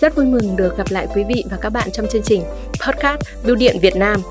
[0.00, 2.42] Rất vui mừng được gặp lại quý vị và các bạn trong chương trình
[2.86, 4.22] Podcast Bưu điện Việt Nam.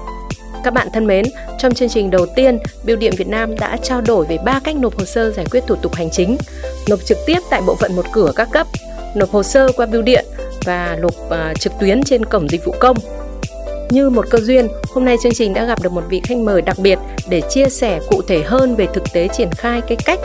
[0.63, 1.25] Các bạn thân mến,
[1.59, 4.75] trong chương trình đầu tiên, Bưu điện Việt Nam đã trao đổi về 3 cách
[4.75, 6.37] nộp hồ sơ giải quyết thủ tục hành chính.
[6.89, 8.67] Nộp trực tiếp tại bộ phận một cửa các cấp,
[9.15, 10.25] nộp hồ sơ qua bưu điện
[10.65, 12.97] và nộp uh, trực tuyến trên cổng dịch vụ công.
[13.89, 16.61] Như một cơ duyên, hôm nay chương trình đã gặp được một vị khách mời
[16.61, 16.99] đặc biệt
[17.29, 20.19] để chia sẻ cụ thể hơn về thực tế triển khai cái cách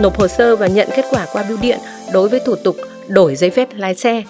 [0.00, 1.78] nộp hồ sơ và nhận kết quả qua bưu điện
[2.12, 2.76] đối với thủ tục
[3.08, 4.22] đổi giấy phép lái xe.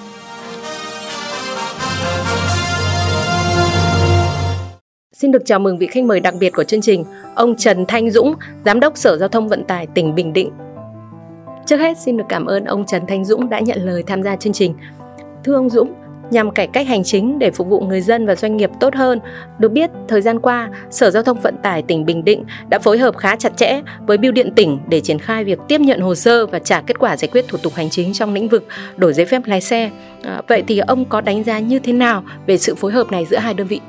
[5.19, 8.11] Xin được chào mừng vị khách mời đặc biệt của chương trình, ông Trần Thanh
[8.11, 8.35] Dũng,
[8.65, 10.51] Giám đốc Sở Giao thông Vận tải tỉnh Bình Định.
[11.67, 14.37] Trước hết xin được cảm ơn ông Trần Thanh Dũng đã nhận lời tham gia
[14.37, 14.75] chương trình.
[15.45, 15.93] Thưa ông Dũng,
[16.31, 19.21] nhằm cải cách hành chính để phục vụ người dân và doanh nghiệp tốt hơn.
[19.59, 22.99] Được biết, thời gian qua, Sở Giao thông Vận tải tỉnh Bình Định đã phối
[22.99, 26.15] hợp khá chặt chẽ với Bưu điện tỉnh để triển khai việc tiếp nhận hồ
[26.15, 29.13] sơ và trả kết quả giải quyết thủ tục hành chính trong lĩnh vực đổi
[29.13, 29.91] giấy phép lái xe.
[30.23, 33.27] À, vậy thì ông có đánh giá như thế nào về sự phối hợp này
[33.31, 33.81] giữa hai đơn vị?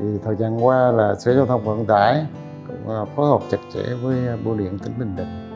[0.00, 2.26] Thì thời gian qua là Sở Giao thông Vận tải
[2.68, 5.50] cũng à, phối hợp chặt chẽ với à, Bưu điện tỉnh Bình Định.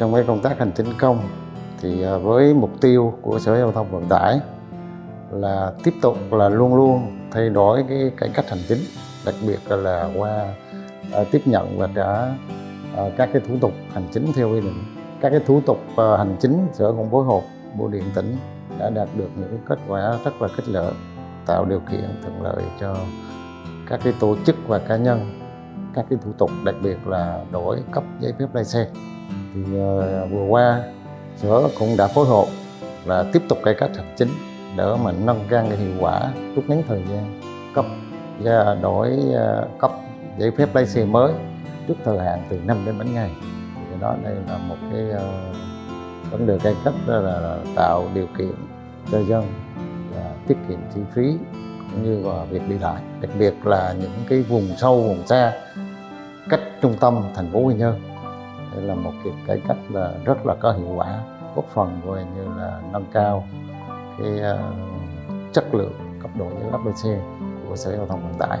[0.00, 1.18] Trong cái công tác hành chính công
[1.80, 4.40] thì à, với mục tiêu của Sở Giao thông Vận tải
[5.30, 8.78] là tiếp tục là luôn luôn thay đổi cái cải cách hành chính
[9.26, 10.54] đặc biệt là, qua
[11.30, 12.34] tiếp nhận và trả
[13.16, 14.84] các cái thủ tục hành chính theo quy định.
[15.20, 17.40] Các cái thủ tục hành chính sở cũng phối hợp
[17.78, 18.36] bộ điện tỉnh
[18.78, 20.84] đã đạt được những kết quả rất là khích lệ
[21.46, 22.96] tạo điều kiện thuận lợi cho
[23.92, 25.40] các cái tổ chức và cá nhân
[25.94, 28.86] các cái thủ tục đặc biệt là đổi cấp giấy phép lái xe.
[29.54, 30.80] Thì uh, vừa qua
[31.36, 32.44] sở cũng đã phối hợp
[33.04, 34.28] là tiếp tục cải cách hành chính
[34.76, 37.40] để mà nâng cao cái hiệu quả rút ngắn thời gian
[37.74, 37.84] cấp
[38.40, 39.90] và đổi uh, cấp
[40.38, 41.32] giấy phép lái xe mới
[41.88, 43.30] trước thời hạn từ 5 đến 7 ngày.
[43.90, 48.26] Thì đó đây là một cái uh, vấn đề cải cách là, là tạo điều
[48.38, 48.54] kiện
[49.12, 49.44] cho dân
[50.14, 51.36] và tiết kiệm chi phí
[51.92, 55.52] cũng như vào việc đi lại đặc biệt là những cái vùng sâu vùng xa
[56.48, 58.00] cách trung tâm thành phố Quy Nhơn.
[58.74, 61.18] Đây là một cái cải cách là rất là có hiệu quả
[61.56, 63.44] góp phần coi như là nâng cao
[64.18, 65.92] cái uh, chất lượng
[66.22, 67.20] cấp độ giấy phép lái xe
[67.68, 68.58] của sở giao thông vận tải.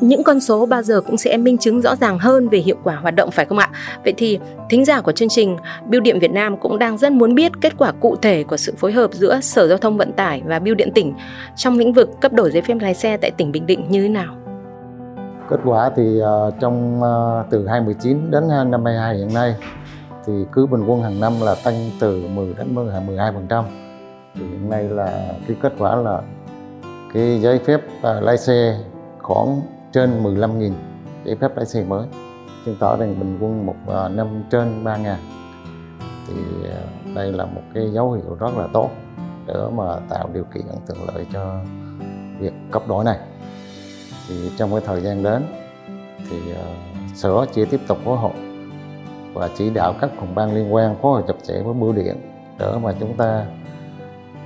[0.00, 2.96] Những con số bao giờ cũng sẽ minh chứng rõ ràng hơn về hiệu quả
[2.96, 3.70] hoạt động phải không ạ?
[4.04, 4.38] Vậy thì
[4.70, 5.56] thính giả của chương trình
[5.86, 8.74] Biêu điện Việt Nam cũng đang rất muốn biết kết quả cụ thể của sự
[8.76, 11.14] phối hợp giữa Sở Giao thông Vận tải và Biêu điện tỉnh
[11.56, 14.08] trong lĩnh vực cấp đổi giấy phép lái xe tại tỉnh Bình Định như thế
[14.08, 14.34] nào?
[15.50, 19.54] Kết quả thì uh, trong uh, từ 2019 đến năm 22 hiện nay
[20.26, 23.64] thì cứ bình quân hàng năm là tăng từ 10 đến 12%.
[24.34, 26.20] Thì hiện nay là cái kết quả là
[27.14, 28.78] cái giấy phép uh, lái xe
[29.18, 29.60] khoảng
[29.92, 30.72] trên 15.000
[31.24, 32.06] giấy phép lái xe mới.
[32.66, 35.16] Chứng tỏ rằng bình quân một à, năm trên 3.000
[36.26, 36.34] thì
[36.70, 36.80] à,
[37.14, 38.90] đây là một cái dấu hiệu rất là tốt
[39.46, 41.60] để mà tạo điều kiện thuận lợi cho
[42.38, 43.18] việc cấp đổi này.
[44.28, 45.42] Thì trong cái thời gian đến
[46.30, 46.56] thì uh,
[47.16, 48.32] sở chỉ tiếp tục phối hợp
[49.34, 52.16] và chỉ đạo các phòng ban liên quan phối hợp chặt chẽ với bưu điện
[52.58, 53.46] để mà chúng ta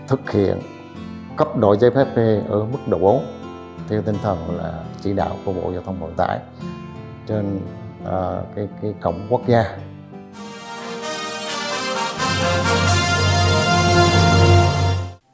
[0.09, 0.59] thực hiện
[1.37, 3.25] cấp đổi giấy phép xe ở mức độ 4
[3.89, 6.39] theo tinh thần là chỉ đạo của Bộ Giao thông Vận tải
[7.27, 7.61] trên
[8.03, 8.11] uh,
[8.57, 9.77] cái cái cổng quốc gia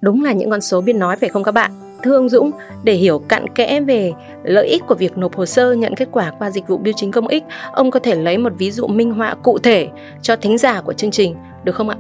[0.01, 1.71] Đúng là những con số biết nói phải không các bạn?
[2.03, 2.51] Thưa ông Dũng,
[2.83, 6.33] để hiểu cặn kẽ về lợi ích của việc nộp hồ sơ nhận kết quả
[6.39, 9.11] qua dịch vụ bưu chính công ích, ông có thể lấy một ví dụ minh
[9.11, 9.89] họa cụ thể
[10.23, 11.97] cho thính giả của chương trình được không ạ?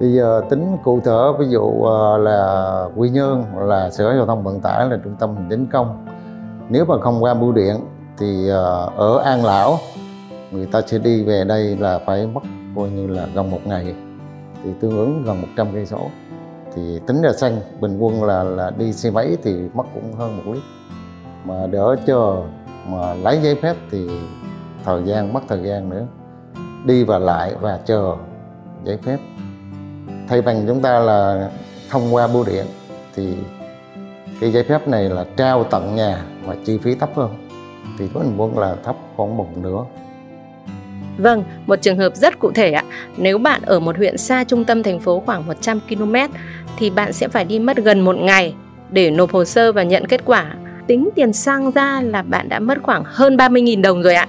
[0.00, 4.44] Bây giờ tính cụ thể ví dụ ờ, là Quy Nhơn là Sở Giao thông
[4.44, 6.06] Vận tải là trung tâm hành chính công.
[6.68, 7.76] Nếu mà không qua bưu điện
[8.18, 9.78] thì ờ, ở An Lão,
[10.50, 12.40] người ta sẽ đi về đây là phải mất
[12.76, 13.94] coi như là gần một ngày.
[14.64, 16.00] Thì tương ứng gần 100 cây số.
[16.74, 20.36] Thì tính ra xanh bình quân là là đi xe máy thì mất cũng hơn
[20.36, 20.62] một lít.
[21.44, 22.42] Mà đỡ chờ
[22.86, 24.08] mà lấy giấy phép thì
[24.84, 26.06] thời gian, mất thời gian nữa.
[26.86, 28.16] Đi và lại và chờ
[28.84, 29.18] giấy phép.
[30.28, 31.50] Thay bằng chúng ta là
[31.90, 32.66] thông qua bưu điện
[33.14, 33.36] thì
[34.44, 37.30] cái giấy phép này là trao tận nhà và chi phí thấp hơn
[37.98, 39.84] thì có bình quân là thấp khoảng một nửa
[41.18, 42.84] Vâng, một trường hợp rất cụ thể ạ.
[43.16, 46.14] Nếu bạn ở một huyện xa trung tâm thành phố khoảng 100 km
[46.78, 48.54] thì bạn sẽ phải đi mất gần một ngày
[48.90, 50.54] để nộp hồ sơ và nhận kết quả.
[50.86, 54.28] Tính tiền xăng ra là bạn đã mất khoảng hơn 30.000 đồng rồi ạ.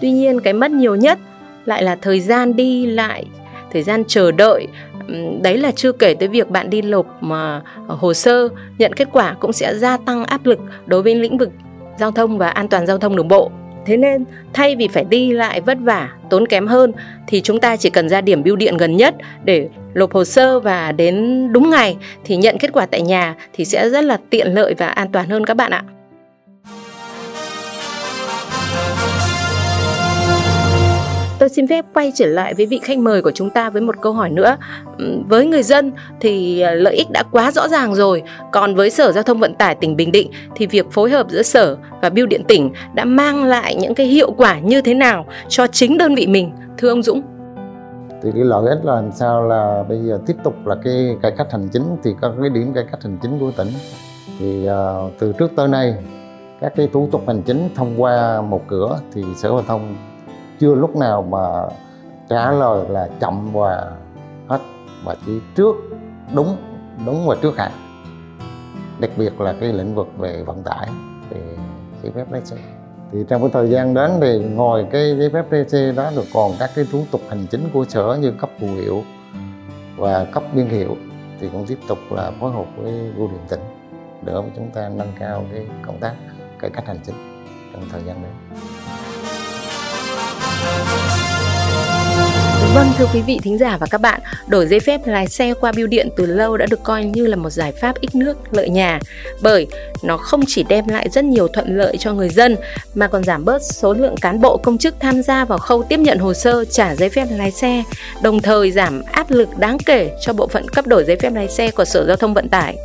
[0.00, 1.18] Tuy nhiên cái mất nhiều nhất
[1.64, 3.24] lại là thời gian đi lại,
[3.72, 4.66] thời gian chờ đợi.
[5.42, 8.48] Đấy là chưa kể tới việc bạn đi nộp mà hồ sơ
[8.78, 11.50] nhận kết quả cũng sẽ gia tăng áp lực đối với lĩnh vực
[11.98, 13.50] giao thông và an toàn giao thông đường bộ.
[13.86, 16.92] Thế nên thay vì phải đi lại vất vả, tốn kém hơn
[17.26, 19.14] thì chúng ta chỉ cần ra điểm bưu điện gần nhất
[19.44, 23.64] để nộp hồ sơ và đến đúng ngày thì nhận kết quả tại nhà thì
[23.64, 25.82] sẽ rất là tiện lợi và an toàn hơn các bạn ạ.
[31.46, 33.94] Tôi xin phép quay trở lại với vị khách mời của chúng ta với một
[34.00, 34.56] câu hỏi nữa.
[35.28, 38.22] Với người dân thì à, lợi ích đã quá rõ ràng rồi,
[38.52, 41.42] còn với Sở Giao thông Vận tải tỉnh Bình Định thì việc phối hợp giữa
[41.42, 45.26] Sở và biêu điện tỉnh đã mang lại những cái hiệu quả như thế nào
[45.48, 46.52] cho chính đơn vị mình?
[46.78, 47.22] Thưa ông Dũng.
[48.22, 51.32] Thì cái lợi ích là làm sao là bây giờ tiếp tục là cái cải
[51.38, 53.68] cách hành chính thì có cái điểm cải cách hành chính của tỉnh
[54.38, 55.94] thì uh, từ trước tới nay
[56.60, 59.96] các cái thủ tục hành chính thông qua một cửa thì sở giao thông
[60.60, 61.62] chưa lúc nào mà
[62.28, 63.92] trả lời là chậm và
[64.48, 64.60] hết
[65.04, 65.76] mà chỉ trước,
[66.34, 66.56] đúng
[67.06, 67.72] đúng và trước hạn
[69.00, 70.88] đặc biệt là cái lĩnh vực về vận tải,
[71.30, 71.40] thì
[72.02, 72.56] giấy phép lái xe
[73.12, 76.24] thì trong cái thời gian đến thì ngồi cái giấy phép lái xe đó được
[76.34, 79.02] còn các cái thủ tục hành chính của sở như cấp phù hiệu
[79.96, 80.96] và cấp biên hiệu
[81.40, 83.60] thì cũng tiếp tục là phối hợp với bưu điện tỉnh
[84.22, 86.14] để chúng ta nâng cao cái công tác
[86.58, 87.14] cải cách hành chính
[87.72, 88.60] trong thời gian đến.
[92.74, 95.72] Vâng thưa quý vị thính giả và các bạn, đổi giấy phép lái xe qua
[95.76, 98.68] bưu điện từ lâu đã được coi như là một giải pháp ít nước lợi
[98.68, 98.98] nhà
[99.42, 99.66] bởi
[100.02, 102.56] nó không chỉ đem lại rất nhiều thuận lợi cho người dân
[102.94, 106.00] mà còn giảm bớt số lượng cán bộ công chức tham gia vào khâu tiếp
[106.00, 107.82] nhận hồ sơ trả giấy phép lái xe,
[108.22, 111.48] đồng thời giảm áp lực đáng kể cho bộ phận cấp đổi giấy phép lái
[111.48, 112.76] xe của Sở Giao thông Vận tải.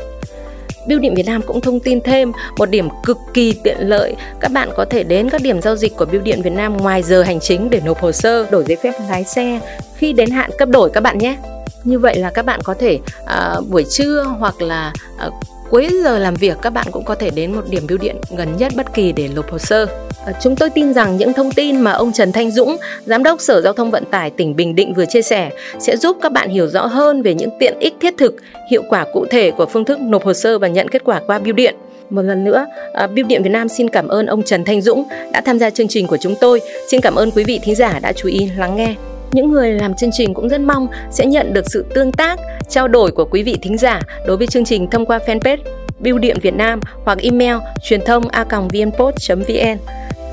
[0.88, 4.16] Bưu điện Việt Nam cũng thông tin thêm một điểm cực kỳ tiện lợi.
[4.40, 7.04] Các bạn có thể đến các điểm giao dịch của Bưu điện Việt Nam ngoài
[7.04, 9.60] giờ hành chính để nộp hồ sơ đổi giấy phép lái xe
[9.96, 11.38] khi đến hạn cấp đổi các bạn nhé.
[11.84, 14.94] Như vậy là các bạn có thể uh, buổi trưa hoặc là
[15.28, 15.34] uh,
[15.72, 18.58] cuối giờ làm việc các bạn cũng có thể đến một điểm bưu điện gần
[18.58, 19.86] nhất bất kỳ để nộp hồ sơ.
[20.26, 23.42] À, chúng tôi tin rằng những thông tin mà ông Trần Thanh Dũng, Giám đốc
[23.42, 26.50] Sở Giao thông Vận tải tỉnh Bình Định vừa chia sẻ sẽ giúp các bạn
[26.50, 28.36] hiểu rõ hơn về những tiện ích thiết thực,
[28.72, 31.40] hiệu quả cụ thể của phương thức nộp hồ sơ và nhận kết quả qua
[31.40, 31.76] bưu điện.
[32.10, 35.04] Một lần nữa, à, Bưu điện Việt Nam xin cảm ơn ông Trần Thanh Dũng
[35.34, 36.62] đã tham gia chương trình của chúng tôi.
[36.92, 38.96] Xin cảm ơn quý vị thính giả đã chú ý lắng nghe.
[39.32, 42.40] Những người làm chương trình cũng rất mong sẽ nhận được sự tương tác,
[42.72, 45.58] trao đổi của quý vị thính giả đối với chương trình thông qua fanpage
[46.00, 49.78] Bưu điện Việt Nam hoặc email truyền thông a vnpost vn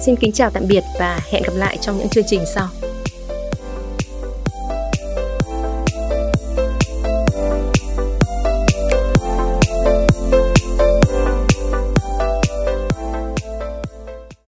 [0.01, 2.69] Xin kính chào tạm biệt và hẹn gặp lại trong những chương trình sau.